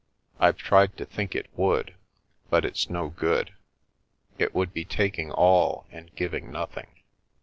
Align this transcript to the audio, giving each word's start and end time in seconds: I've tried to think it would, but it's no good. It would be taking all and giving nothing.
I've 0.39 0.57
tried 0.57 0.97
to 0.97 1.05
think 1.05 1.35
it 1.35 1.45
would, 1.55 1.93
but 2.49 2.65
it's 2.65 2.89
no 2.89 3.09
good. 3.09 3.53
It 4.39 4.55
would 4.55 4.73
be 4.73 4.83
taking 4.83 5.31
all 5.31 5.85
and 5.91 6.09
giving 6.15 6.51
nothing. 6.51 6.87